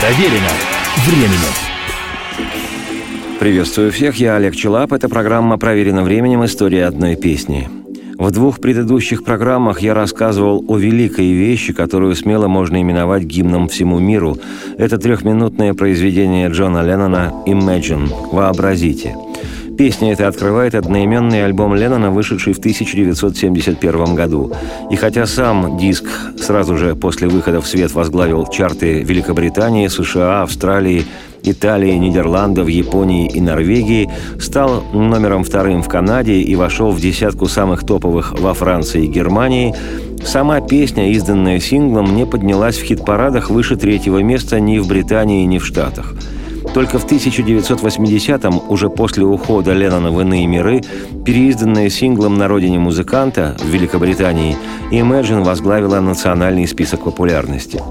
[0.00, 0.50] Проверено
[1.08, 1.52] временем.
[3.40, 4.92] Приветствую всех, я Олег Челап.
[4.92, 6.44] Это программа «Проверено временем.
[6.44, 7.68] История одной песни».
[8.16, 13.98] В двух предыдущих программах я рассказывал о великой вещи, которую смело можно именовать гимном всему
[13.98, 14.38] миру.
[14.76, 19.16] Это трехминутное произведение Джона Леннона «Imagine»– «Вообразите».
[19.78, 24.52] Песня эта открывает одноименный альбом Леннона, вышедший в 1971 году.
[24.90, 26.04] И хотя сам диск
[26.36, 31.04] сразу же после выхода в свет возглавил чарты Великобритании, США, Австралии,
[31.44, 34.10] Италии, Нидерландов, Японии и Норвегии,
[34.40, 39.76] стал номером вторым в Канаде и вошел в десятку самых топовых во Франции и Германии,
[40.24, 45.58] сама песня, изданная синглом, не поднялась в хит-парадах выше третьего места ни в Британии, ни
[45.58, 46.14] в Штатах–
[46.78, 50.80] только в 1980-м, уже после ухода Леннона в иные миры,
[51.26, 54.56] переизданная синглом на родине музыканта в Великобритании,
[54.92, 57.82] Imagine возглавила национальный список популярности.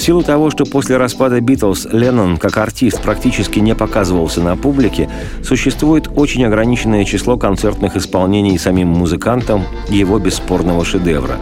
[0.00, 5.10] В силу того, что после распада Битлз Леннон как артист практически не показывался на публике,
[5.44, 11.36] существует очень ограниченное число концертных исполнений самим музыкантом его бесспорного шедевра.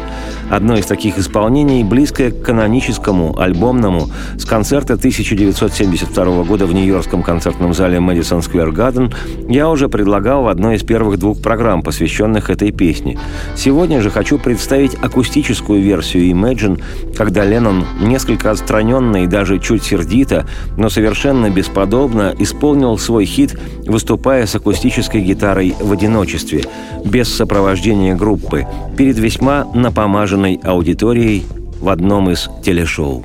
[0.51, 7.75] Одно из таких исполнений, близкое к каноническому, альбомному, с концерта 1972 года в Нью-Йоркском концертном
[7.75, 9.15] зале Madison Square Garden,
[9.49, 13.21] я уже предлагал в одной из первых двух программ, посвященных этой песне.
[13.55, 16.83] Сегодня же хочу представить акустическую версию Imagine,
[17.17, 20.47] когда Леннон несколько отстраненно и даже чуть сердито,
[20.77, 26.65] но совершенно бесподобно исполнил свой хит, выступая с акустической гитарой в одиночестве,
[27.05, 31.47] без сопровождения группы, перед весьма напомаженным восторженной аудиторией
[31.81, 33.25] в одном из телешоу.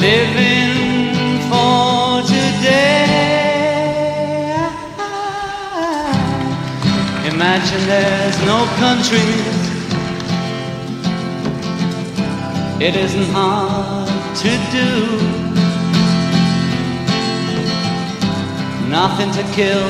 [0.00, 3.06] living for today.
[7.32, 9.68] Imagine there's no countries
[12.80, 14.90] it isn't hard to do.
[18.88, 19.88] Nothing to kill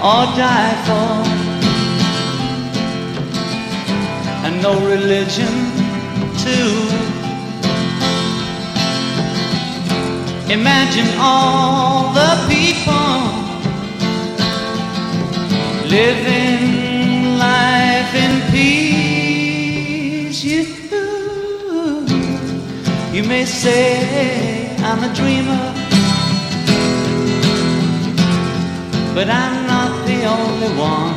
[0.00, 1.12] or die for,
[4.46, 5.54] and no religion
[6.38, 6.89] too.
[10.50, 13.20] Imagine all the people
[15.88, 20.42] living life in peace.
[20.42, 20.66] You
[23.12, 25.72] you may say I'm a dreamer,
[29.14, 31.14] but I'm not the only one.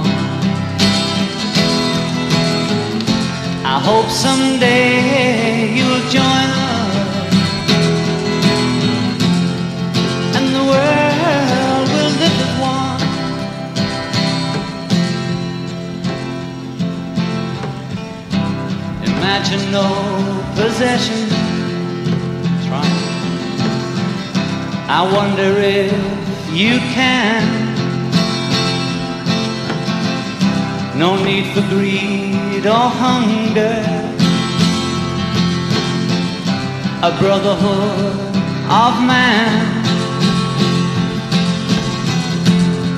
[3.66, 6.63] I hope someday you'll join
[19.24, 19.88] Imagine no
[20.54, 21.32] possessions
[24.90, 25.94] I wonder if
[26.52, 27.42] you can.
[31.00, 33.80] No need for greed or hunger.
[37.02, 38.36] A brotherhood
[38.84, 39.84] of man.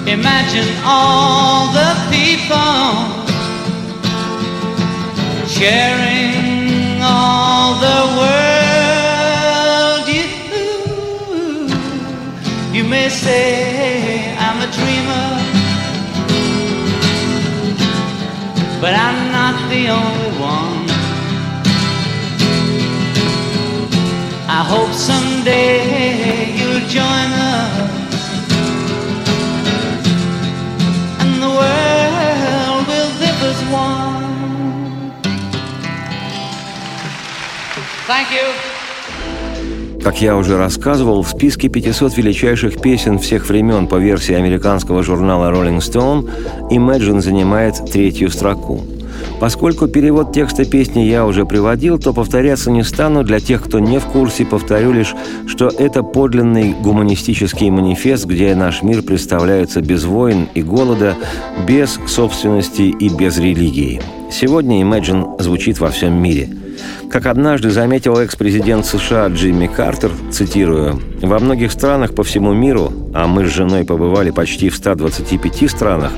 [0.08, 3.15] Imagine all the people
[5.58, 10.06] sharing all the world.
[10.16, 10.26] You,
[12.76, 15.28] you may say I'm a dreamer,
[18.82, 20.84] but I'm not the only one.
[24.59, 27.45] I hope someday you'll join us,
[40.03, 45.52] Как я уже рассказывал, в списке 500 величайших песен всех времен по версии американского журнала
[45.52, 48.84] Rolling Stone Imagine занимает третью строку.
[49.40, 53.23] Поскольку перевод текста песни я уже приводил, то повторяться не стану.
[53.23, 55.16] Для тех, кто не в курсе, повторю лишь,
[55.47, 61.16] что это подлинный гуманистический манифест, где наш мир представляется без войн и голода,
[61.67, 63.99] без собственности и без религии.
[64.31, 66.49] Сегодня Imagine звучит во всем мире–
[67.10, 73.28] как однажды заметил экс-президент США Джимми Картер, цитирую, «Во многих странах по всему миру, а
[73.28, 76.12] мы с женой побывали почти в 125 странах,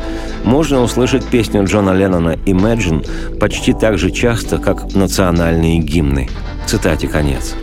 [0.43, 6.29] можно услышать песню Джона Леннона «Imagine» почти так же часто, как национальные гимны».
[6.65, 7.55] Цитате конец.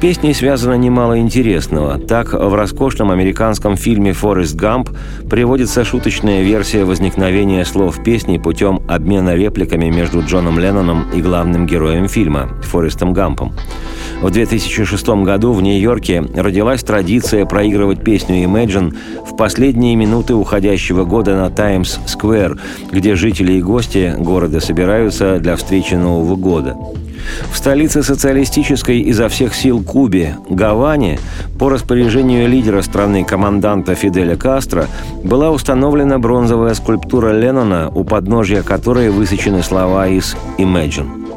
[0.00, 1.98] Песней связано немало интересного.
[1.98, 4.90] Так, в роскошном американском фильме «Форест Гамп»
[5.28, 12.06] приводится шуточная версия возникновения слов песни путем обмена репликами между Джоном Ленноном и главным героем
[12.06, 13.52] фильма– Форестом Гампом.
[14.22, 18.96] В 2006 году в Нью-Йорке родилась традиция проигрывать песню Imagine
[19.26, 22.56] в последние минуты уходящего года на Таймс-сквер,
[22.92, 26.76] где жители и гости города собираются для встречи Нового года.
[27.50, 31.18] В столице социалистической изо всех сил Кубе, Гаване,
[31.58, 34.86] по распоряжению лидера страны команданта Фиделя Кастро,
[35.22, 41.27] была установлена бронзовая скульптура Леннона, у подножья которой высечены слова из «Imagine».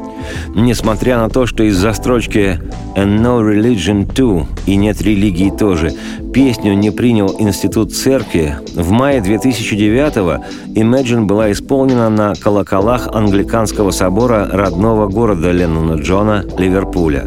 [0.54, 2.58] Несмотря на то, что из-за строчки
[2.96, 5.92] «And no religion too» и «Нет религии тоже»
[6.32, 10.44] песню не принял Институт церкви, в мае 2009-го
[10.74, 17.26] Imagine была исполнена на колоколах Англиканского собора родного города Леннона Джона Ливерпуля.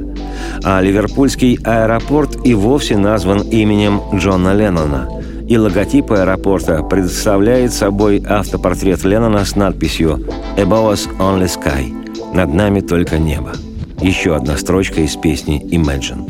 [0.64, 5.10] А Ливерпульский аэропорт и вовсе назван именем Джона Леннона–
[5.48, 10.26] и логотип аэропорта представляет собой автопортрет Леннона с надписью
[10.58, 12.05] «Above us only sky»
[12.36, 13.54] «Над нами только небо».
[14.02, 16.30] Еще одна строчка из песни «Imagine».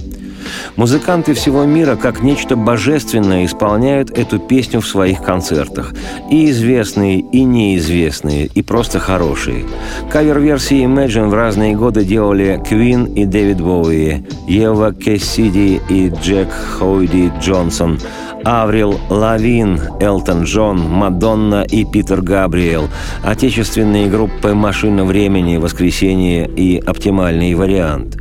[0.75, 5.93] Музыканты всего мира как нечто божественное исполняют эту песню в своих концертах.
[6.29, 9.65] И известные, и неизвестные, и просто хорошие.
[10.11, 17.31] Кавер-версии Imagine в разные годы делали Квин и Дэвид Боуи, Ева Кессиди и Джек Хойди
[17.41, 17.99] Джонсон–
[18.45, 22.89] Аврил Лавин, Элтон Джон, Мадонна и Питер Габриэл,
[23.23, 28.17] отечественные группы «Машина времени», «Воскресенье» и «Оптимальный вариант».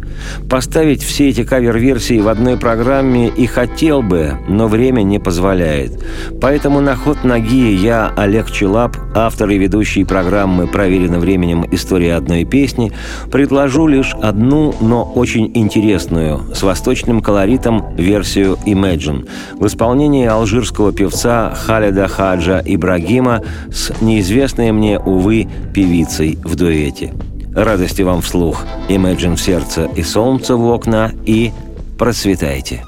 [0.49, 5.93] Поставить все эти кавер-версии в одной программе и хотел бы, но время не позволяет.
[6.41, 11.65] Поэтому на ход ноги я, Олег Челап, автор и ведущий программы «Проверено временем.
[11.73, 12.93] История одной песни»,
[13.31, 19.29] предложу лишь одну, но очень интересную, с восточным колоритом версию «Imagine»
[19.59, 27.13] в исполнении алжирского певца Халида Хаджа Ибрагима с неизвестной мне, увы, певицей в дуэте.
[27.56, 31.52] Радости вам вслух, Imagine в сердце и солнце в окна, и
[31.98, 32.84] процветайте.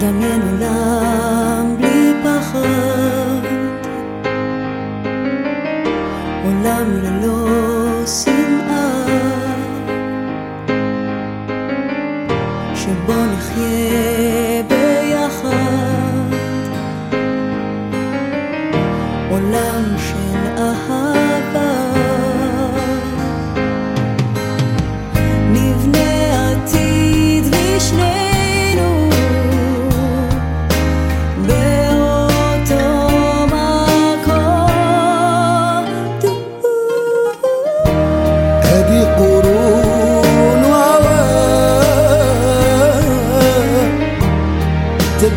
[0.00, 3.44] דמיין עולם בלי פחד,
[6.44, 8.43] עולם ללא שנאה,
[13.55, 13.84] yeah.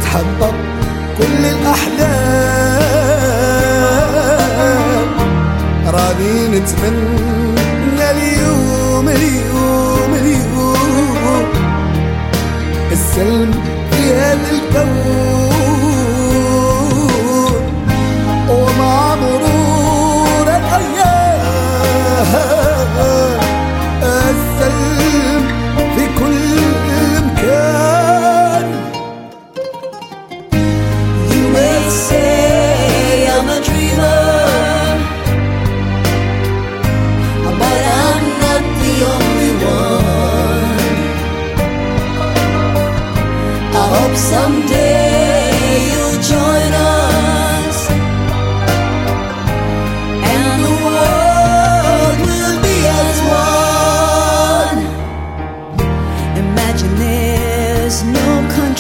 [0.08, 0.54] تتحقق
[1.18, 2.68] كل الأحلام.
[5.86, 11.44] راني نتمنى اليوم اليوم اليوم.
[12.92, 13.50] السلم
[13.90, 14.88] في هذا الكون.
[18.48, 19.48] ومع مرور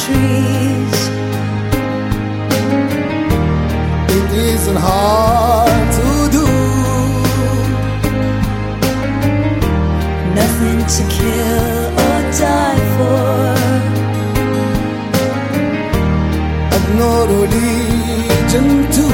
[0.08, 1.08] countries.
[4.16, 5.47] It isn't hard
[17.28, 17.52] 努力
[18.48, 19.07] 挣脱